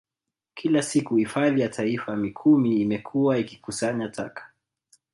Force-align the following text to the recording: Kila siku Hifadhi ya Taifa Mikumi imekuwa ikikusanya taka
Kila 0.53 0.81
siku 0.81 1.15
Hifadhi 1.15 1.61
ya 1.61 1.69
Taifa 1.69 2.15
Mikumi 2.15 2.81
imekuwa 2.81 3.37
ikikusanya 3.37 4.09
taka 4.09 4.51